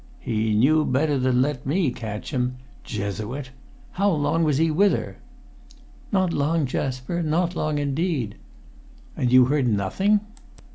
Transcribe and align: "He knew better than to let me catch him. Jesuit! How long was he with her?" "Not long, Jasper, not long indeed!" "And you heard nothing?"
"He 0.19 0.55
knew 0.55 0.83
better 0.83 1.19
than 1.19 1.33
to 1.35 1.39
let 1.41 1.63
me 1.63 1.91
catch 1.91 2.31
him. 2.31 2.55
Jesuit! 2.83 3.51
How 3.91 4.09
long 4.09 4.43
was 4.43 4.57
he 4.57 4.71
with 4.71 4.93
her?" 4.93 5.17
"Not 6.11 6.33
long, 6.33 6.65
Jasper, 6.65 7.21
not 7.21 7.55
long 7.55 7.77
indeed!" 7.77 8.33
"And 9.15 9.31
you 9.31 9.45
heard 9.45 9.67
nothing?" 9.67 10.21